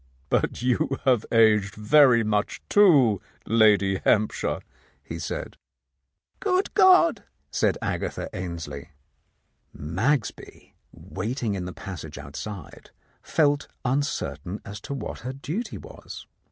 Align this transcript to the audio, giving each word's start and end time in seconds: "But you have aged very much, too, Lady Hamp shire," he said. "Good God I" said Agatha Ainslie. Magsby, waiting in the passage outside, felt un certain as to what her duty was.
"But 0.29 0.63
you 0.63 0.97
have 1.05 1.27
aged 1.31 1.75
very 1.75 2.23
much, 2.23 2.59
too, 2.69 3.21
Lady 3.45 3.97
Hamp 3.99 4.31
shire," 4.31 4.61
he 5.03 5.19
said. 5.19 5.57
"Good 6.39 6.73
God 6.73 7.19
I" 7.19 7.29
said 7.51 7.77
Agatha 7.83 8.27
Ainslie. 8.33 8.89
Magsby, 9.77 10.73
waiting 10.91 11.53
in 11.53 11.65
the 11.65 11.71
passage 11.71 12.17
outside, 12.17 12.89
felt 13.21 13.67
un 13.85 14.01
certain 14.01 14.59
as 14.65 14.81
to 14.81 14.95
what 14.95 15.19
her 15.19 15.33
duty 15.33 15.77
was. 15.77 16.25